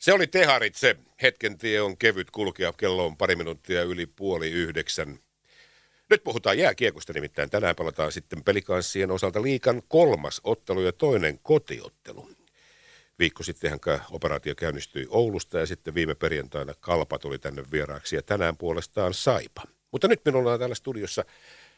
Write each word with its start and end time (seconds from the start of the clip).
Se 0.00 0.12
oli 0.12 0.26
Teharit 0.26 0.74
se. 0.74 0.96
Hetken 1.22 1.58
tie 1.58 1.80
on 1.80 1.96
kevyt 1.96 2.30
kulkea. 2.30 2.72
Kello 2.72 3.06
on 3.06 3.16
pari 3.16 3.36
minuuttia 3.36 3.82
yli 3.82 4.06
puoli 4.06 4.50
yhdeksän. 4.50 5.18
Nyt 6.10 6.24
puhutaan 6.24 6.58
jääkiekosta 6.58 7.12
nimittäin. 7.12 7.50
Tänään 7.50 7.76
palataan 7.76 8.12
sitten 8.12 8.44
pelikanssien 8.44 9.10
osalta 9.10 9.42
liikan 9.42 9.82
kolmas 9.88 10.40
ottelu 10.44 10.80
ja 10.80 10.92
toinen 10.92 11.38
kotiottelu. 11.42 12.30
Viikko 13.18 13.42
sittenhän 13.42 13.80
operaatio 14.10 14.54
käynnistyi 14.54 15.06
Oulusta 15.08 15.58
ja 15.58 15.66
sitten 15.66 15.94
viime 15.94 16.14
perjantaina 16.14 16.74
Kalpa 16.80 17.18
tuli 17.18 17.38
tänne 17.38 17.64
vieraaksi 17.72 18.16
ja 18.16 18.22
tänään 18.22 18.56
puolestaan 18.56 19.14
Saipa. 19.14 19.62
Mutta 19.92 20.08
nyt 20.08 20.20
minulla 20.24 20.52
on 20.52 20.58
täällä 20.58 20.74
studiossa 20.74 21.24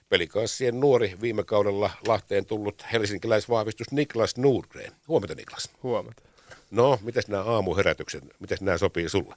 pelikanssien 0.08 0.80
nuori 0.80 1.16
viime 1.20 1.44
kaudella 1.44 1.90
Lahteen 2.06 2.46
tullut 2.46 2.84
helsinkiläisvahvistus 2.92 3.92
Niklas 3.92 4.36
Nurgren. 4.36 4.92
Huomenta 5.08 5.34
Niklas. 5.34 5.70
Huomenta. 5.82 6.31
No, 6.70 6.98
miten 7.02 7.22
nämä 7.28 7.42
aamuherätykset, 7.42 8.24
miten 8.40 8.58
nämä 8.60 8.78
sopii 8.78 9.08
sulle? 9.08 9.34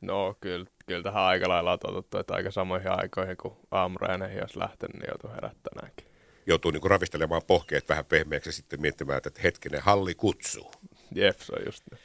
No, 0.00 0.36
kyllä, 0.40 0.66
kyllä 0.86 1.02
tähän 1.02 1.22
aika 1.22 1.48
lailla 1.48 1.72
on 1.72 1.78
totuttu, 1.78 2.18
että 2.18 2.34
aika 2.34 2.50
samoihin 2.50 2.90
aikoihin 2.90 3.36
kuin 3.36 3.54
aamureeneihin, 3.70 4.38
jos 4.38 4.56
lähtenyt, 4.56 4.96
niin 4.96 5.08
joutuu 5.08 5.30
herättämäänkin. 5.30 6.06
Joutuu 6.46 6.70
niin 6.70 6.90
ravistelemaan 6.90 7.42
pohkeet 7.46 7.88
vähän 7.88 8.04
pehmeäksi 8.04 8.48
ja 8.48 8.52
sitten 8.52 8.80
miettimään, 8.80 9.16
että 9.16 9.40
hetkinen, 9.42 9.82
halli 9.82 10.14
kutsuu. 10.14 10.72
Jep, 11.14 11.40
se 11.40 11.52
on 11.52 11.66
just 11.66 11.82
ne. 11.92 11.98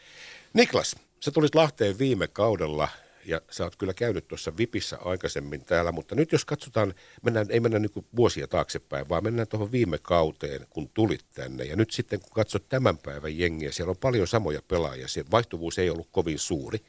Niklas, 0.54 0.96
sä 1.20 1.32
tulit 1.32 1.56
Lahteen 1.56 2.00
viime 2.00 2.28
kaudella 2.28 2.88
ja 3.26 3.42
sä 3.52 3.64
oot 3.64 3.76
kyllä 3.76 3.94
käynyt 3.94 4.28
tuossa 4.28 4.58
VIPissä 4.58 4.98
aikaisemmin 5.06 5.66
täällä, 5.66 5.92
mutta 5.92 6.16
nyt 6.16 6.32
jos 6.32 6.46
katsotaan, 6.46 6.94
mennään, 7.22 7.48
ei 7.50 7.60
mennä 7.60 7.80
niin 7.80 8.06
vuosia 8.16 8.48
taaksepäin, 8.48 9.10
vaan 9.10 9.24
mennään 9.24 9.48
tuohon 9.48 9.72
viime 9.72 9.98
kauteen, 10.02 10.68
kun 10.70 10.90
tulit 10.90 11.26
tänne. 11.34 11.64
Ja 11.64 11.76
nyt 11.76 11.92
sitten 11.92 12.20
kun 12.20 12.32
katsot 12.34 12.70
tämän 12.70 12.98
päivän 12.98 13.38
jengiä, 13.38 13.72
siellä 13.72 13.92
on 13.92 13.98
paljon 13.98 14.28
samoja 14.28 14.62
pelaajia, 14.68 15.08
se 15.08 15.26
vaihtuvuus 15.32 15.80
ei 15.80 15.90
ollut 15.90 16.08
kovin 16.12 16.40
suuri. 16.40 16.80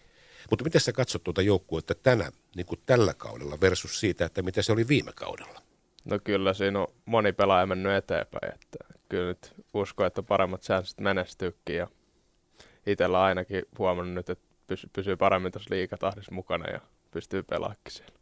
Mutta 0.51 0.65
miten 0.65 0.81
sä 0.81 0.93
katsot 0.93 1.25
tuota 1.25 1.43
joukkuetta 1.43 1.95
tänä, 1.95 2.31
niin 2.57 2.67
kuin 2.67 2.81
tällä 2.87 3.15
kaudella 3.15 3.61
versus 3.61 4.01
siitä, 4.01 4.25
että 4.25 4.43
mitä 4.43 4.63
se 4.63 4.73
oli 4.73 4.89
viime 4.89 5.13
kaudella? 5.15 5.61
No 6.05 6.19
kyllä 6.25 6.55
siinä 6.55 6.81
on 6.81 6.87
moni 7.05 7.33
pelaaja 7.33 7.67
mennyt 7.67 7.93
eteenpäin, 7.93 8.55
että 8.55 8.79
kyllä 9.09 9.29
nyt 9.29 9.55
usko, 9.75 10.05
että 10.05 10.23
paremmat 10.23 10.63
säännöt 10.63 11.01
menestyykin 11.01 11.77
ja 11.77 11.89
itsellä 12.87 13.23
ainakin 13.23 13.63
huomannut 13.79 14.15
nyt, 14.15 14.31
että 14.31 14.54
pysyy, 14.67 14.91
pysyy 14.93 15.17
paremmin 15.17 15.53
tuossa 15.53 15.75
liikatahdissa 15.75 16.33
mukana 16.33 16.71
ja 16.71 16.81
pystyy 17.11 17.43
pelaamaan 17.43 17.81
siellä. 17.89 18.15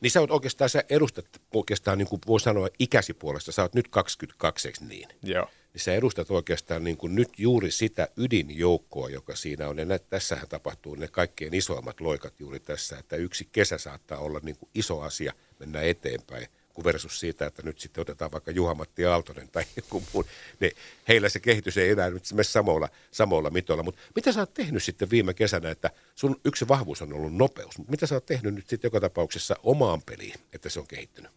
Niin 0.00 0.10
sä 0.10 0.20
oot 0.20 0.30
oikeastaan, 0.30 0.70
sä 0.70 0.84
edustat 0.88 1.26
oikeastaan 1.54 1.98
niin 1.98 2.08
kuin 2.08 2.20
voi 2.26 2.40
sanoa 2.40 2.68
ikäsi 2.78 3.14
puolesta, 3.14 3.52
sä 3.52 3.62
oot 3.62 3.74
nyt 3.74 3.88
22, 3.88 4.68
eikö 4.68 4.78
niin? 4.84 5.08
Joo. 5.22 5.46
Niin 5.72 5.80
sä 5.80 5.94
edustat 5.94 6.30
oikeastaan 6.30 6.84
niin 6.84 6.96
kuin 6.96 7.14
nyt 7.14 7.28
juuri 7.38 7.70
sitä 7.70 8.08
ydinjoukkoa, 8.16 9.08
joka 9.08 9.36
siinä 9.36 9.68
on. 9.68 9.78
Ja 9.78 9.84
nä, 9.84 9.98
tässähän 9.98 10.48
tapahtuu 10.48 10.94
ne 10.94 11.08
kaikkein 11.08 11.54
isoimmat 11.54 12.00
loikat 12.00 12.40
juuri 12.40 12.60
tässä, 12.60 12.98
että 12.98 13.16
yksi 13.16 13.48
kesä 13.52 13.78
saattaa 13.78 14.18
olla 14.18 14.40
niin 14.42 14.56
kuin 14.56 14.70
iso 14.74 15.00
asia 15.00 15.32
mennä 15.58 15.80
eteenpäin 15.80 16.46
kuin 16.74 16.84
versus 16.84 17.20
siitä, 17.20 17.46
että 17.46 17.62
nyt 17.62 17.78
sitten 17.78 18.02
otetaan 18.02 18.32
vaikka 18.32 18.50
Juha-Matti 18.50 19.06
Aaltonen 19.06 19.48
tai 19.48 19.64
joku 19.76 20.02
muu. 20.12 20.24
Ne, 20.60 20.70
heillä 21.08 21.28
se 21.28 21.40
kehitys 21.40 21.76
ei 21.76 21.90
enää 21.90 22.10
nyt 22.10 22.24
mene 22.32 22.44
samoilla, 22.44 22.88
samoilla 23.10 23.50
mitoilla. 23.50 23.82
Mutta 23.82 24.00
mitä 24.14 24.32
sä 24.32 24.40
oot 24.40 24.54
tehnyt 24.54 24.82
sitten 24.82 25.10
viime 25.10 25.34
kesänä, 25.34 25.70
että 25.70 25.90
sun 26.14 26.40
yksi 26.44 26.68
vahvuus 26.68 27.02
on 27.02 27.12
ollut 27.12 27.34
nopeus. 27.34 27.88
Mitä 27.88 28.06
sä 28.06 28.14
oot 28.14 28.26
tehnyt 28.26 28.54
nyt 28.54 28.68
sitten 28.68 28.88
joka 28.88 29.00
tapauksessa 29.00 29.56
omaan 29.62 30.02
peliin, 30.02 30.34
että 30.52 30.68
se 30.68 30.80
on 30.80 30.86
kehittynyt? 30.86 31.30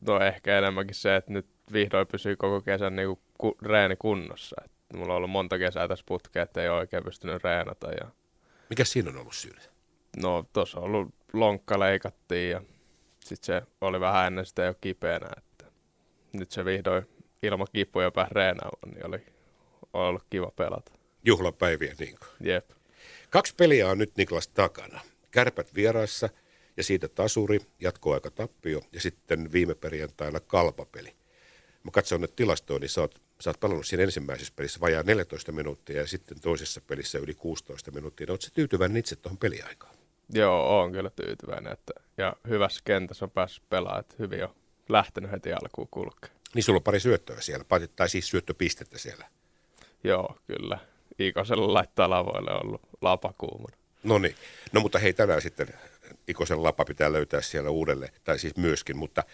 No 0.00 0.20
ehkä 0.20 0.58
enemmänkin 0.58 0.94
se, 0.94 1.16
että 1.16 1.32
nyt 1.32 1.46
vihdoin 1.72 2.06
pysyy 2.06 2.36
koko 2.36 2.60
kesän 2.60 2.96
niin 2.96 3.18
kuin 3.38 3.54
reeni 3.62 3.96
kunnossa. 3.98 4.56
Et 4.64 4.72
mulla 4.94 5.12
on 5.12 5.16
ollut 5.16 5.30
monta 5.30 5.58
kesää 5.58 5.88
tässä 5.88 6.04
putkea, 6.08 6.42
että 6.42 6.62
ei 6.62 6.68
oikein 6.68 7.04
pystynyt 7.04 7.44
reenata. 7.44 7.90
Ja... 7.90 8.08
Mikä 8.70 8.84
siinä 8.84 9.10
on 9.10 9.16
ollut 9.16 9.34
syy? 9.34 9.52
No 10.16 10.44
tuossa 10.52 10.78
on 10.78 10.84
ollut 10.84 11.14
lonkka 11.32 11.80
leikattiin 11.80 12.50
ja 12.50 12.62
sitten 13.24 13.46
se 13.46 13.62
oli 13.80 14.00
vähän 14.00 14.26
ennen 14.26 14.46
sitä 14.46 14.62
jo 14.62 14.74
kipeänä, 14.80 15.28
että 15.38 15.64
nyt 16.32 16.50
se 16.50 16.64
vihdoin 16.64 17.06
ilman 17.42 17.66
kipuja 17.72 18.10
pääsi 18.10 18.34
reenaamaan, 18.34 18.90
niin 18.94 19.06
oli 19.06 19.26
ollut 19.92 20.24
kiva 20.30 20.50
pelata. 20.56 20.92
Juhlapäiviä 21.24 21.94
niin 21.98 22.16
kuin. 22.18 22.48
Jep. 22.48 22.70
Kaksi 23.30 23.54
peliä 23.56 23.88
on 23.88 23.98
nyt 23.98 24.16
Niklas 24.16 24.48
takana. 24.48 25.00
Kärpät 25.30 25.74
vieraissa 25.74 26.28
ja 26.76 26.84
siitä 26.84 27.08
tasuri, 27.08 27.58
jatkoaika 27.80 28.30
tappio 28.30 28.80
ja 28.92 29.00
sitten 29.00 29.52
viime 29.52 29.74
perjantaina 29.74 30.40
kalpapeli. 30.40 31.14
Mä 31.84 31.90
katson 31.90 32.20
nyt 32.20 32.36
tilastoja, 32.36 32.78
niin 32.78 32.88
sä 32.88 33.00
oot, 33.00 33.20
sä 33.40 33.50
oot 33.50 33.60
pelannut 33.60 33.86
siinä 33.86 34.02
ensimmäisessä 34.02 34.52
pelissä 34.56 34.80
vajaa 34.80 35.02
14 35.02 35.52
minuuttia 35.52 35.96
ja 35.96 36.06
sitten 36.06 36.40
toisessa 36.40 36.80
pelissä 36.86 37.18
yli 37.18 37.34
16 37.34 37.90
minuuttia. 37.90 38.26
No, 38.26 38.32
oot 38.32 38.42
sä 38.42 38.50
tyytyväinen 38.54 38.96
itse 38.96 39.16
tuohon 39.16 39.38
peliaikaan? 39.38 39.94
Joo, 40.34 40.80
on 40.80 40.92
kyllä 40.92 41.10
tyytyväinen. 41.10 41.72
Että, 41.72 41.92
ja 42.22 42.36
hyvässä 42.48 42.80
kentässä 42.84 43.24
on 43.24 43.30
päässyt 43.30 43.68
pelaamaan, 43.68 44.00
että 44.00 44.14
hyvin 44.18 44.44
on 44.44 44.54
lähtenyt 44.88 45.30
heti 45.30 45.52
alkuun 45.52 45.88
kulkea. 45.90 46.30
Niin 46.54 46.62
sulla 46.62 46.76
on 46.76 46.82
pari 46.82 47.00
syöttöä 47.00 47.40
siellä, 47.40 47.64
tai 47.96 48.08
siis 48.08 48.28
syöttöpistettä 48.28 48.98
siellä. 48.98 49.26
Joo, 50.04 50.38
kyllä. 50.46 50.78
Ikosella 51.18 51.74
laittaa 51.74 52.10
lavoille 52.10 52.52
ollut 52.52 52.80
lapa 53.00 53.34
kuumana. 53.38 53.76
No 54.02 54.18
niin. 54.18 54.34
No 54.72 54.80
mutta 54.80 54.98
hei, 54.98 55.12
tänään 55.12 55.42
sitten 55.42 55.68
Ikosen 56.28 56.62
lapa 56.62 56.84
pitää 56.84 57.12
löytää 57.12 57.40
siellä 57.40 57.70
uudelle, 57.70 58.12
tai 58.24 58.38
siis 58.38 58.56
myöskin, 58.56 58.96
mutta 58.96 59.24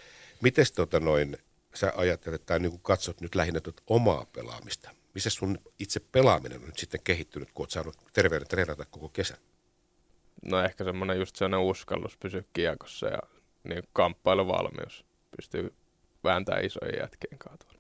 miten 0.41 0.67
tota 0.77 1.01
noin, 1.01 1.37
sä 1.75 1.93
ajattelet 1.97 2.47
tai 2.47 2.59
niin 2.59 2.81
katsot 2.83 3.21
nyt 3.21 3.35
lähinnä 3.35 3.61
tuota 3.61 3.83
omaa 3.87 4.27
pelaamista? 4.33 4.91
Missä 5.15 5.31
sun 5.31 5.59
itse 5.79 6.01
pelaaminen 6.01 6.61
on 6.61 6.67
nyt 6.67 6.79
sitten 6.79 7.01
kehittynyt, 7.05 7.53
kun 7.53 7.63
oot 7.63 7.71
saanut 7.71 7.97
terveyden 8.13 8.49
treenata 8.49 8.85
koko 8.85 9.09
kesän? 9.09 9.39
No 10.43 10.65
ehkä 10.65 10.85
semmoinen 10.85 11.19
just 11.19 11.37
sellainen 11.37 11.69
uskallus 11.69 12.17
pysyä 12.17 12.43
kiekossa 12.53 13.07
ja 13.07 13.19
niin 13.65 13.83
kamppailuvalmius 13.93 15.05
pystyy 15.37 15.75
vääntämään 16.25 16.65
isojen 16.65 16.99
jätkien 17.01 17.39
kanssa. 17.39 17.79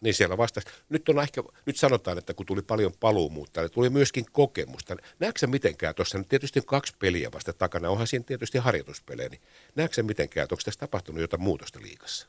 Niin 0.00 0.14
siellä 0.14 0.36
vastasi. 0.36 0.68
Nyt, 0.88 1.08
on 1.08 1.22
ehkä, 1.22 1.42
nyt 1.66 1.76
sanotaan, 1.76 2.18
että 2.18 2.34
kun 2.34 2.46
tuli 2.46 2.62
paljon 2.62 2.92
paluumuutta, 3.00 3.60
niin 3.60 3.70
tuli 3.70 3.90
myöskin 3.90 4.24
kokemusta. 4.32 4.96
Näetkö 5.18 5.46
mitenkään 5.46 5.94
tuossa, 5.94 6.18
nyt 6.18 6.28
tietysti 6.28 6.60
kaksi 6.66 6.94
peliä 6.98 7.32
vasta 7.32 7.52
takana, 7.52 7.90
onhan 7.90 8.06
siinä 8.06 8.24
tietysti 8.24 8.58
harjoituspelejä, 8.58 9.28
niin 9.28 9.40
näetkö 9.74 10.02
mitenkään, 10.02 10.44
että 10.44 10.54
onko 10.54 10.62
tässä 10.64 10.80
tapahtunut 10.80 11.20
jotain 11.20 11.42
muutosta 11.42 11.80
liikassa? 11.82 12.28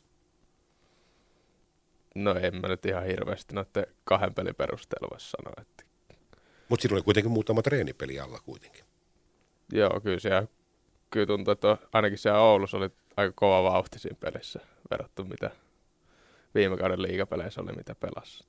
No 2.16 2.36
en 2.36 2.56
mä 2.56 2.68
nyt 2.68 2.86
ihan 2.86 3.06
hirveästi 3.06 3.56
noiden 3.56 3.86
kahden 4.04 4.34
pelin 4.34 4.56
perusteella 4.56 5.08
voi 5.12 5.20
sanoa. 5.20 5.54
Että... 5.62 5.84
Mutta 6.70 6.82
siinä 6.82 6.96
oli 6.96 7.04
kuitenkin 7.04 7.32
muutama 7.32 7.62
treenipeli 7.62 8.20
alla 8.20 8.40
kuitenkin. 8.40 8.86
Joo, 9.72 10.00
kyllä 10.04 10.20
siellä 10.20 10.48
kyllä 11.10 11.26
tuntuu, 11.26 11.52
että 11.52 11.78
ainakin 11.94 12.18
siellä 12.18 12.40
Oulussa 12.42 12.78
oli 12.78 12.90
aika 13.18 13.34
kova 13.36 13.64
vauhti 13.64 14.00
siinä 14.00 14.18
pelissä 14.20 14.60
verrattuna 14.92 15.30
mitä 15.30 15.52
viime 16.56 16.78
kauden 16.78 17.02
liigapeleissä 17.02 17.62
oli, 17.62 17.72
mitä 17.72 17.96
pelasi. 17.96 18.44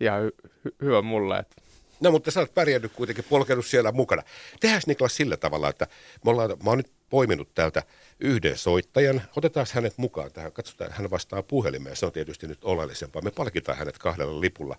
Ihan 0.00 0.20
hy- 0.28 0.50
hy- 0.68 0.74
hyvä 0.82 1.02
mulle, 1.02 1.38
että 1.38 1.56
No 2.00 2.10
mutta 2.10 2.30
sä 2.30 2.40
oot 2.40 2.54
pärjännyt 2.54 2.92
kuitenkin, 2.92 3.24
polkenut 3.28 3.66
siellä 3.66 3.92
mukana. 3.92 4.22
Tehdään 4.60 4.82
Niklas 4.86 5.16
sillä 5.16 5.36
tavalla, 5.36 5.68
että 5.68 5.86
me 6.24 6.30
ollaan, 6.30 6.50
mä 6.50 6.70
oon 6.70 6.78
nyt 6.78 6.92
poiminut 7.10 7.54
täältä 7.54 7.82
yhden 8.20 8.58
soittajan. 8.58 9.22
Otetaan 9.36 9.66
hänet 9.72 9.94
mukaan 9.96 10.32
tähän. 10.32 10.52
Katsotaan, 10.52 10.92
hän 10.92 11.10
vastaa 11.10 11.42
puhelimeen. 11.42 11.96
Se 11.96 12.06
on 12.06 12.12
tietysti 12.12 12.46
nyt 12.46 12.64
oleellisempaa. 12.64 13.22
Me 13.22 13.30
palkitaan 13.30 13.78
hänet 13.78 13.98
kahdella 13.98 14.40
lipulla. 14.40 14.76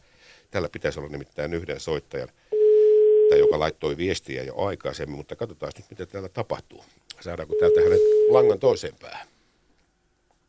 Tällä 0.51 0.69
pitäisi 0.71 0.99
olla 0.99 1.09
nimittäin 1.09 1.53
yhden 1.53 1.79
soittajan 1.79 2.29
tai 3.35 3.39
joka 3.39 3.59
laittoi 3.59 3.97
viestiä 3.97 4.43
jo 4.43 4.55
aikaisemmin, 4.57 5.17
mutta 5.17 5.35
katsotaan 5.35 5.71
nyt, 5.77 5.89
mitä 5.89 6.05
täällä 6.05 6.29
tapahtuu. 6.29 6.85
Saadaanko 7.21 7.55
täältä 7.59 7.81
hänet 7.81 7.99
langan 8.29 8.59
toiseen 8.59 8.93
päähän? 9.01 9.27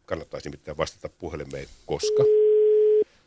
Kannattaisi 0.06 0.49
nimittäin 0.49 0.77
vastata 0.77 1.09
puhelimeen, 1.09 1.69
koska 1.87 2.23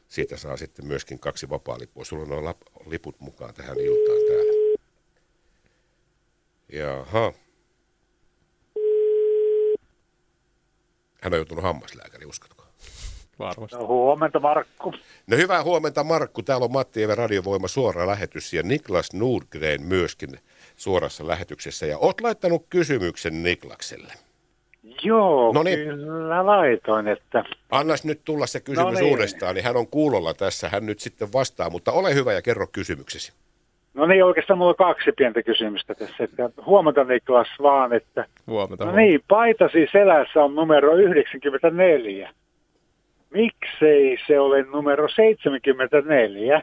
siitä 0.07 0.37
saa 0.37 0.57
sitten 0.57 0.85
myöskin 0.85 1.19
kaksi 1.19 1.49
vapaa-lipua. 1.49 2.05
Sulla 2.05 2.23
on 2.23 2.29
nuo 2.29 2.53
liput 2.85 3.19
mukaan 3.19 3.53
tähän 3.53 3.79
iltaan 3.79 4.19
täällä. 4.27 4.77
Jaha. 6.73 7.33
Hän 11.21 11.33
on 11.33 11.37
joutunut 11.37 11.63
hammaslääkäri, 11.63 12.25
uskotko? 12.25 12.58
Varmasti. 13.39 13.77
No, 13.77 13.87
huomenta 13.87 14.39
Markku. 14.39 14.93
No 15.27 15.37
hyvää 15.37 15.63
huomenta 15.63 16.03
Markku. 16.03 16.43
Täällä 16.43 16.65
on 16.65 16.71
Matti 16.71 17.03
Eve 17.03 17.15
Radiovoima 17.15 17.67
suora 17.67 18.07
lähetys 18.07 18.53
ja 18.53 18.63
Niklas 18.63 19.13
Nordgren 19.13 19.81
myöskin 19.81 20.29
suorassa 20.75 21.27
lähetyksessä. 21.27 21.85
Ja 21.85 21.97
oot 21.97 22.21
laittanut 22.21 22.65
kysymyksen 22.69 23.43
Niklakselle. 23.43 24.13
Joo, 25.03 25.53
no 25.53 25.63
niin. 25.63 25.79
kyllä 25.79 26.45
laitoin, 26.45 27.07
että... 27.07 27.43
Annas 27.71 28.05
nyt 28.05 28.21
tulla 28.25 28.47
se 28.47 28.59
kysymys 28.59 28.93
no 28.93 28.99
niin. 28.99 29.11
uudestaan, 29.11 29.55
niin 29.55 29.65
hän 29.65 29.77
on 29.77 29.87
kuulolla 29.87 30.33
tässä, 30.33 30.69
hän 30.69 30.85
nyt 30.85 30.99
sitten 30.99 31.33
vastaa, 31.33 31.69
mutta 31.69 31.91
ole 31.91 32.13
hyvä 32.13 32.33
ja 32.33 32.41
kerro 32.41 32.67
kysymyksesi. 32.71 33.33
No 33.93 34.05
niin, 34.05 34.25
oikeastaan 34.25 34.57
mulla 34.57 34.69
on 34.69 34.75
kaksi 34.75 35.11
pientä 35.11 35.43
kysymystä 35.43 35.95
tässä. 35.95 36.23
Että 36.23 36.49
huomenta 36.65 37.03
Niklas 37.03 37.47
vaan, 37.61 37.93
että... 37.93 38.25
Huomenta. 38.47 38.85
No 38.85 38.91
niin, 38.91 39.23
paitasi 39.27 39.87
selässä 39.91 40.43
on 40.43 40.55
numero 40.55 40.95
94 40.95 42.33
miksei 43.29 44.17
se 44.27 44.39
ole 44.39 44.63
numero 44.63 45.07
74, 45.15 46.61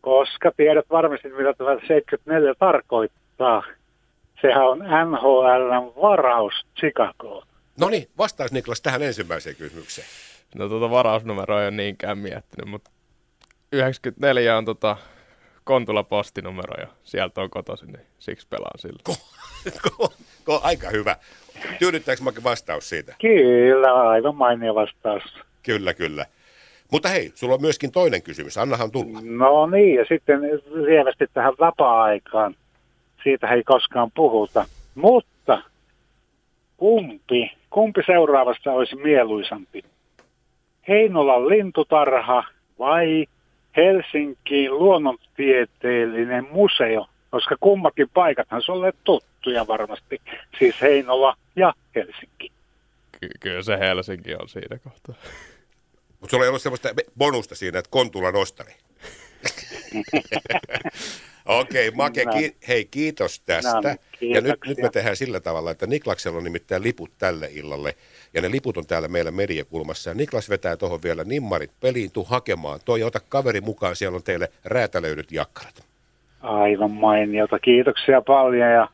koska 0.00 0.52
tiedät 0.56 0.86
varmasti, 0.90 1.28
mitä 1.28 1.54
tämä 1.54 1.70
74 1.70 2.54
tarkoittaa. 2.58 3.62
Sehän 4.40 4.68
on 4.68 4.78
NHLn 4.78 5.92
varaus 6.02 6.54
Chicagoon. 6.78 7.46
No 7.80 7.88
niin, 7.88 8.08
vastaus 8.18 8.52
Niklas 8.52 8.80
tähän 8.80 9.02
ensimmäiseen 9.02 9.56
kysymykseen. 9.56 10.06
No 10.54 10.68
tuota 10.68 10.90
varausnumeroa 10.90 11.60
ei 11.60 11.68
ole 11.68 11.76
niinkään 11.76 12.18
miettinyt, 12.18 12.70
mutta 12.70 12.90
94 13.72 14.56
on 14.56 14.64
tota 14.64 14.96
Kontula 15.64 16.02
postinumero 16.02 16.80
ja 16.80 16.88
sieltä 17.02 17.40
on 17.40 17.50
kotoisin, 17.50 17.92
niin 17.92 18.06
siksi 18.18 18.46
pelaan 18.50 18.78
sillä. 18.78 18.98
Ko, 19.04 19.14
ko, 19.98 20.12
ko, 20.44 20.60
aika 20.62 20.90
hyvä. 20.90 21.16
Tyydyttääkö 21.78 22.22
vastaus 22.44 22.88
siitä? 22.88 23.14
Kyllä, 23.20 24.08
aivan 24.08 24.36
mainio 24.36 24.74
vastaus. 24.74 25.22
Kyllä, 25.62 25.94
kyllä. 25.94 26.26
Mutta 26.92 27.08
hei, 27.08 27.32
sulla 27.34 27.54
on 27.54 27.60
myöskin 27.60 27.92
toinen 27.92 28.22
kysymys. 28.22 28.58
Annahan 28.58 28.90
tulla. 28.90 29.18
No 29.22 29.66
niin, 29.66 29.94
ja 29.94 30.04
sitten 30.08 30.40
lievästi 30.72 31.26
tähän 31.34 31.54
vapaa-aikaan. 31.60 32.54
Siitä 33.22 33.48
ei 33.48 33.62
koskaan 33.62 34.10
puhuta. 34.14 34.66
Mutta 34.94 35.62
kumpi, 36.76 37.52
kumpi 37.70 38.02
seuraavasta 38.06 38.72
olisi 38.72 38.96
mieluisampi? 38.96 39.82
Heinolan 40.88 41.48
lintutarha 41.48 42.44
vai 42.78 43.26
Helsinki 43.76 44.70
luonnontieteellinen 44.70 46.46
museo? 46.50 47.06
Koska 47.30 47.56
kummakin 47.60 48.08
paikathan 48.14 48.62
sulle 48.62 48.92
tuttuja 49.04 49.66
varmasti. 49.66 50.20
Siis 50.58 50.80
Heinola 50.80 51.36
ja 51.56 51.74
Helsinki. 51.94 52.52
Ky- 53.20 53.30
kyllä 53.40 53.62
se 53.62 53.78
Helsinki 53.78 54.34
on 54.34 54.48
siinä 54.48 54.78
kohtaa. 54.78 55.14
Mutta 56.20 56.30
sulla 56.30 56.44
ei 56.44 56.48
ollut 56.48 56.62
sellaista 56.62 56.88
bonusta 57.18 57.54
siinä, 57.54 57.78
että 57.78 57.90
Kontula 57.90 58.30
nostari. 58.30 58.72
Okei, 61.46 61.88
okay, 61.88 61.96
Make, 61.96 62.24
ki- 62.38 62.56
hei 62.68 62.84
kiitos 62.84 63.40
tästä. 63.40 63.80
No, 63.82 63.96
ja 64.20 64.40
nyt, 64.40 64.60
nyt 64.66 64.78
me 64.78 64.88
tehdään 64.88 65.16
sillä 65.16 65.40
tavalla, 65.40 65.70
että 65.70 65.86
Niklaksella 65.86 66.38
on 66.38 66.44
nimittäin 66.44 66.82
liput 66.82 67.10
tälle 67.18 67.48
illalle. 67.52 67.94
Ja 68.34 68.42
ne 68.42 68.50
liput 68.50 68.76
on 68.76 68.86
täällä 68.86 69.08
meillä 69.08 69.30
mediakulmassa. 69.30 70.10
Ja 70.10 70.14
Niklas 70.14 70.50
vetää 70.50 70.76
tuohon 70.76 71.02
vielä 71.04 71.24
nimmarit 71.24 71.70
peliin, 71.80 72.12
tuu 72.12 72.24
hakemaan. 72.24 72.80
Toi 72.84 73.02
ota 73.02 73.20
kaveri 73.28 73.60
mukaan, 73.60 73.96
siellä 73.96 74.16
on 74.16 74.22
teille 74.22 74.48
räätälöidyt 74.64 75.32
jakkarat. 75.32 75.84
Aivan 76.40 76.90
mainiota. 76.90 77.58
Kiitoksia 77.58 78.22
paljon 78.22 78.70
ja 78.70 78.88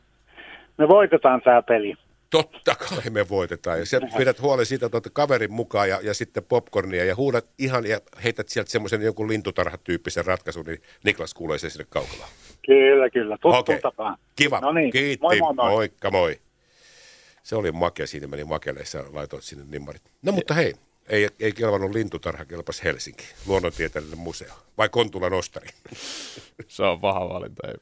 me 0.77 0.87
voitetaan 0.87 1.41
tämä 1.41 1.61
peli. 1.61 1.95
Totta 2.31 2.75
kai 2.75 3.09
me 3.09 3.29
voitetaan. 3.29 3.79
Ja 3.79 3.85
sä 3.85 4.01
pidät 4.17 4.41
huolen 4.41 4.65
siitä, 4.65 4.85
että 4.85 4.97
otat 4.97 5.13
kaverin 5.13 5.51
mukaan 5.51 5.89
ja, 5.89 5.99
ja 6.03 6.13
sitten 6.13 6.43
popcornia 6.43 7.05
ja 7.05 7.15
huudat 7.15 7.45
ihan 7.57 7.85
ja 7.85 8.01
heität 8.23 8.49
sieltä 8.49 8.71
semmoisen 8.71 9.01
jonkun 9.01 9.27
lintutarhatyyppisen 9.27 10.25
ratkaisun, 10.25 10.65
niin 10.65 10.81
Niklas 11.03 11.33
kuulee 11.33 11.57
sen 11.57 11.71
sinne 11.71 11.85
kaukolaan. 11.89 12.29
Kyllä, 12.65 13.09
kyllä. 13.09 13.35
Tuttuun 13.37 13.55
Okei. 13.55 13.81
tapaan. 13.81 14.17
Kiva. 14.35 14.59
No 14.59 14.71
niin, 14.71 14.91
Kiitti. 14.91 15.21
moi 15.21 15.39
moi 15.39 15.53
moi. 15.53 15.69
Moikka 15.69 16.11
moi. 16.11 16.39
Se 17.43 17.55
oli 17.55 17.71
makea, 17.71 18.07
siitä 18.07 18.27
meni 18.27 18.43
makelle, 18.43 18.85
sä 18.85 19.03
laitoit 19.13 19.43
sinne 19.43 19.65
nimmarit. 19.69 20.01
No 20.21 20.31
mutta 20.31 20.53
hei, 20.53 20.73
ei, 21.09 21.29
ei 21.39 21.51
kelvannut 21.51 21.91
lintutarha, 21.93 22.45
kelpas 22.45 22.83
Helsinki, 22.83 23.23
luonnontieteellinen 23.47 24.19
museo. 24.19 24.53
Vai 24.77 24.89
Kontulan 24.89 25.33
ostari. 25.33 25.67
Se 26.67 26.83
on 26.83 27.01
paha 27.01 27.29
valinta. 27.29 27.67
Ei. 27.67 27.75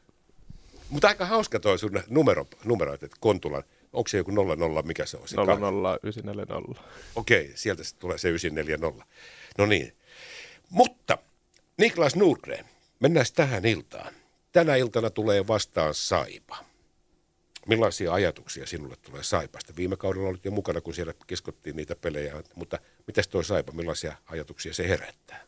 mutta 0.90 1.08
aika 1.08 1.26
hauska 1.26 1.60
toi 1.60 1.80
sun 1.80 1.92
numero, 2.10 2.46
numero 2.66 2.94
että 2.94 3.08
Kontulan, 3.20 3.64
onko 3.94 4.08
se 4.08 4.18
joku 4.18 4.32
00, 4.32 4.82
mikä 4.82 5.06
se 5.06 5.18
on? 5.18 5.28
Se 5.28 5.36
00940. 5.36 6.82
Okei, 7.16 7.52
sieltä 7.56 7.84
se 7.84 7.96
tulee 7.96 8.18
se 8.18 8.30
940. 8.30 9.06
No 9.58 9.66
niin. 9.66 9.96
Mutta 10.70 11.18
Niklas 11.78 12.16
Nordgren, 12.16 12.66
mennään 13.00 13.26
tähän 13.36 13.66
iltaan. 13.66 14.14
Tänä 14.52 14.76
iltana 14.76 15.10
tulee 15.10 15.48
vastaan 15.48 15.94
Saipa. 15.94 16.58
Millaisia 17.68 18.14
ajatuksia 18.14 18.66
sinulle 18.66 18.96
tulee 19.02 19.24
Saipasta? 19.24 19.74
Viime 19.76 19.96
kaudella 19.98 20.30
olit 20.30 20.46
jo 20.46 20.52
mukana, 20.52 20.82
kun 20.82 20.94
siellä 20.94 21.14
keskottiin 21.28 21.76
niitä 21.76 21.96
pelejä, 21.96 22.44
mutta 22.56 22.80
mitäs 23.08 23.28
tuo 23.28 23.44
Saipa, 23.44 23.72
millaisia 23.72 24.16
ajatuksia 24.26 24.74
se 24.74 24.88
herättää? 24.88 25.44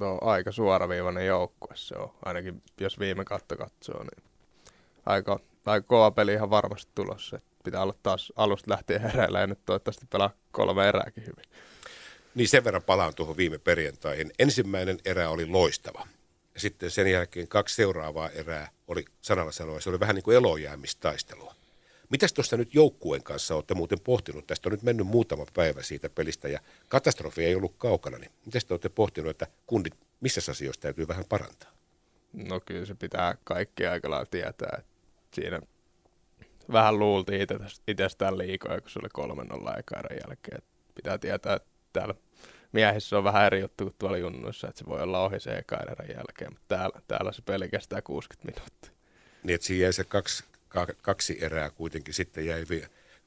No 0.00 0.18
aika 0.20 0.52
suoraviivainen 0.52 1.26
joukkue 1.26 1.76
se 1.76 1.94
on, 1.94 2.10
ainakin 2.24 2.62
jos 2.80 2.98
viime 2.98 3.24
kautta 3.24 3.56
katsoo, 3.56 4.02
niin 4.02 4.24
aika, 5.06 5.40
aika 5.70 5.86
kova 5.86 6.10
peli 6.10 6.32
ihan 6.32 6.50
varmasti 6.50 6.92
tulossa. 6.94 7.36
Et 7.36 7.44
pitää 7.64 7.82
olla 7.82 7.94
taas 8.02 8.32
alusta 8.36 8.70
lähtien 8.70 9.00
hereillä 9.00 9.40
ja 9.40 9.46
nyt 9.46 9.64
toivottavasti 9.64 10.06
pelaa 10.10 10.30
kolme 10.50 10.88
erääkin 10.88 11.26
hyvin. 11.26 11.44
Niin 12.34 12.48
sen 12.48 12.64
verran 12.64 12.82
palaan 12.82 13.14
tuohon 13.14 13.36
viime 13.36 13.58
perjantaihin. 13.58 14.32
Ensimmäinen 14.38 14.98
erä 15.04 15.30
oli 15.30 15.46
loistava. 15.46 16.06
Ja 16.54 16.60
sitten 16.60 16.90
sen 16.90 17.06
jälkeen 17.06 17.48
kaksi 17.48 17.74
seuraavaa 17.74 18.30
erää 18.30 18.68
oli 18.88 19.04
sanalla 19.20 19.52
sanoa, 19.52 19.80
se 19.80 19.90
oli 19.90 20.00
vähän 20.00 20.14
niin 20.14 20.22
kuin 20.22 20.36
elojäämistaistelua. 20.36 21.54
Mitäs 22.08 22.32
tuossa 22.32 22.56
nyt 22.56 22.74
joukkueen 22.74 23.22
kanssa 23.22 23.54
olette 23.54 23.74
muuten 23.74 24.00
pohtinut? 24.00 24.46
Tästä 24.46 24.68
on 24.68 24.70
nyt 24.70 24.82
mennyt 24.82 25.06
muutama 25.06 25.46
päivä 25.54 25.82
siitä 25.82 26.10
pelistä 26.10 26.48
ja 26.48 26.60
katastrofi 26.88 27.44
ei 27.44 27.54
ollut 27.54 27.74
kaukana. 27.78 28.18
Niin 28.18 28.30
miten 28.46 28.62
te 28.68 28.74
olette 28.74 28.88
pohtinut, 28.88 29.30
että 29.30 29.46
kundit, 29.66 29.94
missä 30.20 30.50
asioissa 30.50 30.80
täytyy 30.80 31.08
vähän 31.08 31.24
parantaa? 31.28 31.70
No 32.32 32.60
kyllä 32.60 32.86
se 32.86 32.94
pitää 32.94 33.36
kaikki 33.44 33.86
aika 33.86 34.10
lailla 34.10 34.26
tietää. 34.26 34.76
Et 34.78 34.86
siinä 35.34 35.60
vähän 36.72 36.98
luultiin 36.98 37.40
itse, 37.42 37.56
itsestään 37.88 38.38
liikoja, 38.38 38.80
kun 38.80 38.90
se 38.90 38.98
oli 38.98 39.08
kolmen 39.12 39.46
nolla 39.46 39.74
erän 39.98 40.18
jälkeen. 40.26 40.58
Et 40.58 40.64
pitää 40.94 41.18
tietää, 41.18 41.56
että 41.56 41.68
täällä 41.92 42.14
miehissä 42.72 43.18
on 43.18 43.24
vähän 43.24 43.46
eri 43.46 43.60
juttu 43.60 43.84
kuin 43.84 43.94
tuolla 43.98 44.18
junnuissa, 44.18 44.68
että 44.68 44.78
se 44.78 44.86
voi 44.86 45.02
olla 45.02 45.24
ohi 45.24 45.40
se 45.40 45.50
eka 45.50 45.76
erän 45.76 46.16
jälkeen, 46.16 46.52
mutta 46.52 46.76
täällä, 46.76 47.00
täällä 47.08 47.32
se 47.32 47.42
peli 47.42 47.68
kestää 47.68 48.02
60 48.02 48.52
minuuttia. 48.52 48.90
Niin 49.42 49.54
että 49.54 49.66
siinä 49.66 49.82
jäi 49.82 49.92
se 49.92 50.04
kaksi, 50.04 50.44
ka- 50.68 50.86
kaksi 51.02 51.44
erää 51.44 51.70
kuitenkin 51.70 52.14
sitten 52.14 52.46
jäi, 52.46 52.64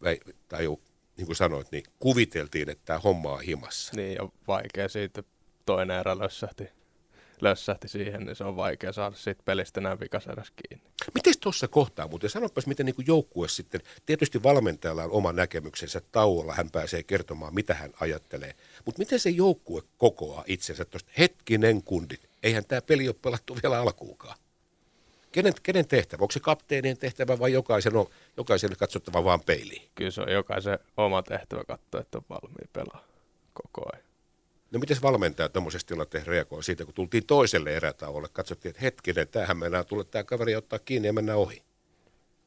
väi, 0.03 0.19
tai 0.47 0.63
jo, 0.63 0.79
niin 1.17 1.25
kuin 1.25 1.35
sanoit, 1.35 1.71
niin 1.71 1.83
kuviteltiin, 1.99 2.69
että 2.69 2.85
tämä 2.85 2.99
homma 2.99 3.31
on 3.31 3.41
himassa. 3.41 3.93
Niin, 3.95 4.13
ja 4.13 4.29
vaikea 4.47 4.89
siitä 4.89 5.23
toinen 5.65 5.99
erä 5.99 6.19
lössähti, 6.19 6.69
lössähti 7.41 7.87
siihen, 7.87 8.25
niin 8.25 8.35
se 8.35 8.43
on 8.43 8.55
vaikea 8.55 8.93
saada 8.93 9.15
siitä 9.15 9.41
pelistä 9.45 9.79
enää 9.79 9.99
vikaserässä 9.99 10.53
kiinni. 10.55 10.85
Miten 11.13 11.33
tuossa 11.39 11.67
kohtaa 11.67 12.07
muuten, 12.07 12.29
sanopas 12.29 12.67
miten 12.67 12.85
niin 12.85 12.95
joukkue 13.07 13.47
sitten, 13.47 13.81
tietysti 14.05 14.43
valmentajalla 14.43 15.03
on 15.03 15.11
oma 15.11 15.33
näkemyksensä 15.33 16.01
tauolla, 16.11 16.53
hän 16.53 16.69
pääsee 16.71 17.03
kertomaan 17.03 17.53
mitä 17.53 17.73
hän 17.73 17.93
ajattelee, 17.99 18.55
mutta 18.85 18.99
miten 18.99 19.19
se 19.19 19.29
joukkue 19.29 19.81
kokoaa 19.97 20.43
itsensä 20.47 20.85
tuosta 20.85 21.11
hetkinen 21.17 21.83
kundit, 21.83 22.29
eihän 22.43 22.65
tämä 22.65 22.81
peli 22.81 23.07
ole 23.07 23.15
pelattu 23.21 23.57
vielä 23.63 23.79
alkuukaan. 23.81 24.37
Kenen, 25.31 25.53
kenen 25.63 25.87
tehtävä, 25.87 26.21
onko 26.21 26.31
se 26.31 26.39
kapteenin 26.39 26.97
tehtävä 26.97 27.39
vai 27.39 27.53
jokaisen, 27.53 27.95
on, 27.95 28.05
jokaisen 28.37 28.69
katsottava 28.79 29.23
vaan 29.23 29.41
peiliin? 29.41 29.81
Kyllä 29.95 30.11
se 30.11 30.21
on 30.21 30.31
jokaisen 30.31 30.79
oma 30.97 31.23
tehtävä 31.23 31.63
katsoa, 31.63 32.01
että 32.01 32.17
on 32.17 32.23
valmiin 32.29 32.69
pelaa 32.73 33.03
koko 33.53 33.89
ajan. 33.93 34.04
No 34.71 34.79
miten 34.79 34.97
valmentaja 35.01 35.49
tuommoisessa 35.49 35.87
tilanteessa 35.87 36.31
reagoi 36.31 36.63
siitä, 36.63 36.85
kun 36.85 36.93
tultiin 36.93 37.25
toiselle 37.25 37.75
erätauolle, 37.75 38.27
katsottiin, 38.33 38.69
että 38.69 38.81
hetkinen, 38.81 39.27
tämähän 39.27 39.57
mennään 39.57 39.85
tulla 39.85 40.03
tämä 40.03 40.23
kaveri 40.23 40.55
ottaa 40.55 40.79
kiinni 40.79 41.07
ja 41.07 41.13
mennään 41.13 41.37
ohi. 41.37 41.63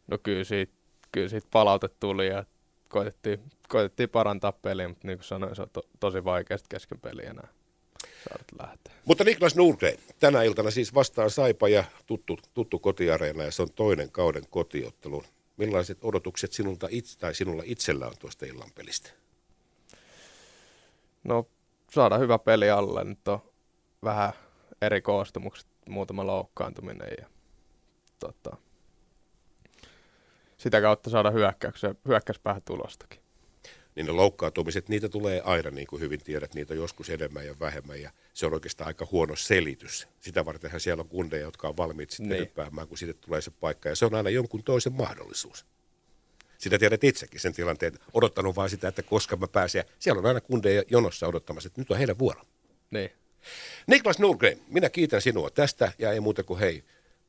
No 0.07 0.19
kyllä 0.19 0.45
siitä, 0.45 0.73
kyllä 1.13 1.29
siitä 1.29 1.49
palaute 1.51 1.89
tuli 1.89 2.27
ja 2.27 2.45
koitettiin, 2.89 3.41
koitettiin 3.69 4.09
parantaa 4.09 4.53
peliä, 4.53 4.89
mutta 4.89 5.07
niin 5.07 5.19
kuin 5.19 5.25
sanoin, 5.25 5.57
se 5.57 5.63
on 5.63 5.71
to, 5.73 5.83
tosi 6.01 6.25
vaikea 6.25 6.59
sitten 6.59 6.77
kesken 6.77 7.01
peliä 7.01 7.31
enää 7.31 7.49
saada 8.29 8.45
lähteä. 8.59 8.95
Mutta 9.05 9.25
Niklas 9.25 9.57
Nordgren, 9.57 9.99
tänä 10.21 10.43
iltana 10.43 10.71
siis 10.71 10.95
vastaan 10.95 11.31
Saipa 11.31 11.69
ja 11.69 11.85
tuttu, 12.07 12.39
tuttu 12.55 12.79
kotiareena 12.79 13.45
ja 13.45 13.51
se 13.51 13.63
on 13.63 13.73
toinen 13.73 14.11
kauden 14.11 14.45
kotiottelu. 14.51 15.25
Millaiset 15.57 15.99
odotukset 16.03 16.53
sinulta 16.53 16.89
itse, 16.91 17.19
tai 17.19 17.35
sinulla 17.35 17.63
itsellä 17.67 18.07
on 18.07 18.15
tuosta 18.19 18.47
illan 18.47 18.71
pelistä? 18.75 19.11
No 21.25 21.47
saada 21.91 22.19
hyvä 22.19 22.39
peli 22.39 22.71
alle, 22.71 23.05
nyt 23.05 23.29
on 23.29 23.41
vähän 24.05 24.33
eri 24.83 25.01
koostumukset, 25.01 25.69
muutama 25.89 26.27
loukkaantuminen 26.27 27.09
ja 27.19 27.27
tota, 28.19 28.57
sitä 30.59 30.81
kautta 30.81 31.11
saada 31.11 31.31
hyökkäyksiä, 31.31 31.95
hyökkäyspäähän 32.09 32.63
tulostakin. 32.63 33.21
Niin 33.95 34.07
ne 34.07 34.13
loukkaantumiset, 34.13 34.89
niitä 34.89 35.09
tulee 35.09 35.41
aina, 35.45 35.71
niin 35.71 35.87
kuin 35.87 36.01
hyvin 36.01 36.21
tiedät, 36.25 36.55
niitä 36.55 36.75
on 36.75 36.79
joskus 36.79 37.11
enemmän 37.11 37.47
ja 37.47 37.55
vähemmän 37.61 38.03
ja 38.03 38.11
se 38.35 38.47
on 38.47 38.55
oikeastaan 38.55 38.87
aika 38.89 39.07
huono 39.13 39.37
selitys. 39.37 40.09
Sitä 40.21 40.45
vartenhan 40.45 40.81
siellä 40.81 41.01
on 41.01 41.09
kundeja, 41.09 41.43
jotka 41.43 41.69
on 41.69 41.77
valmiit 41.77 42.11
sitten 42.11 42.29
Niin. 42.29 42.41
hyppäämään, 42.41 42.89
kun 42.89 42.99
siitä 42.99 43.15
tulee 43.21 43.41
se 43.41 43.51
paikka 43.51 43.89
ja 43.89 43.97
se 43.97 44.07
on 44.07 44.15
aina 44.15 44.31
jonkun 44.31 44.63
toisen 44.65 44.93
mahdollisuus. 44.93 45.67
Sitä 46.59 46.79
tiedät 46.79 47.05
itsekin 47.05 47.41
sen 47.41 47.53
tilanteen, 47.53 47.99
odottanut 48.13 48.57
vain 48.57 48.71
sitä, 48.71 48.89
että 48.89 49.03
koska 49.03 49.37
mä 49.37 49.49
pääsen. 49.49 49.85
Siellä 49.99 50.19
on 50.19 50.27
aina 50.27 50.41
kundeja 50.41 50.83
jonossa 50.91 51.27
odottamassa, 51.27 51.67
että 51.67 51.81
nyt 51.81 51.91
on 51.91 51.99
heidän 51.99 52.19
vuoro. 52.19 52.43
Niin, 52.91 53.11
Niklas 53.87 54.19
Nordgren, 54.19 54.61
minä 54.69 54.91
kiitän 54.91 55.23
sinua 55.23 55.51
tästä 55.51 55.93
ja 55.99 56.13
ei 56.13 56.21
muuta 56.21 56.43
kuin 56.43 56.61
hei, 56.61 56.85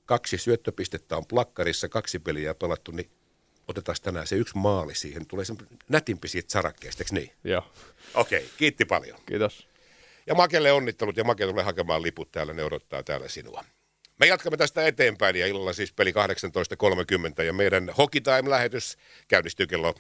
kaksi 0.06 0.38
syöttöpistettä 0.38 1.18
on 1.18 1.26
plakkarissa, 1.26 1.90
kaksi 1.90 2.20
peliä 2.20 2.54
pelattu, 2.56 2.92
niin 2.92 3.10
otetaan 3.68 3.98
tänään 4.02 4.28
se 4.28 4.36
yksi 4.36 4.58
maali 4.58 4.96
siihen. 4.96 5.26
Tulee 5.26 5.46
se 5.46 5.54
nätimpi 5.90 6.28
siitä 6.28 6.52
sarakkeesta, 6.52 7.04
eikö 7.04 7.16
niin? 7.16 7.32
joo. 7.44 7.64
Okei, 8.14 8.50
kiitti 8.58 8.86
paljon. 8.86 9.20
Kiitos. 9.26 9.68
Ja 10.28 10.36
Makelle 10.36 10.72
onnittelut 10.72 11.18
ja 11.18 11.24
Make 11.24 11.46
tulee 11.46 11.64
hakemaan 11.64 12.02
liput 12.02 12.32
täällä, 12.32 12.54
ne 12.54 12.64
odottaa 12.64 13.04
täällä 13.04 13.28
sinua. 13.28 13.64
Me 14.20 14.26
jatkamme 14.26 14.58
tästä 14.58 14.88
eteenpäin 14.88 15.36
ja 15.36 15.48
illalla 15.48 15.74
siis 15.74 15.94
peli 15.94 16.14
18.30 17.38 17.44
ja 17.44 17.54
meidän 17.54 17.90
Hockey 17.98 18.22
Time-lähetys 18.22 18.98
käynnistyy 19.28 19.68
kello 19.68 19.92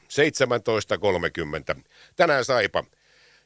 17.30. 1.75 1.81
Tänään 2.15 2.45
Saipa 2.45 2.83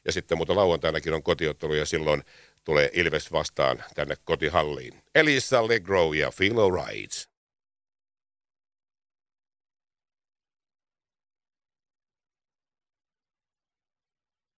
ja 0.04 0.12
sitten 0.12 0.38
mutta 0.38 0.56
lauantainakin 0.56 1.14
on 1.14 1.22
kotiottelu 1.22 1.74
ja 1.74 1.86
silloin 1.86 2.24
tulee 2.64 2.90
Ilves 2.92 3.32
vastaan 3.32 3.84
tänne 3.94 4.14
kotihalliin. 4.24 5.02
Elisa 5.14 5.68
Legro 5.68 6.12
ja 6.12 6.30
Feel 6.30 6.58
Alright. 6.58 7.33